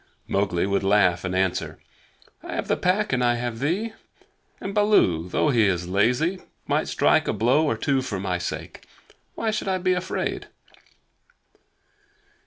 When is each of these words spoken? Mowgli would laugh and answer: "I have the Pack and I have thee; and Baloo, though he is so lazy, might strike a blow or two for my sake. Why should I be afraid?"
Mowgli 0.27 0.65
would 0.65 0.81
laugh 0.83 1.23
and 1.23 1.35
answer: 1.35 1.77
"I 2.41 2.55
have 2.55 2.67
the 2.67 2.75
Pack 2.75 3.13
and 3.13 3.23
I 3.23 3.35
have 3.35 3.59
thee; 3.59 3.93
and 4.59 4.73
Baloo, 4.73 5.29
though 5.29 5.49
he 5.51 5.67
is 5.67 5.83
so 5.83 5.89
lazy, 5.89 6.41
might 6.65 6.87
strike 6.87 7.27
a 7.27 7.33
blow 7.33 7.67
or 7.67 7.77
two 7.77 8.01
for 8.01 8.19
my 8.19 8.39
sake. 8.39 8.87
Why 9.35 9.51
should 9.51 9.67
I 9.67 9.77
be 9.77 9.93
afraid?" 9.93 10.47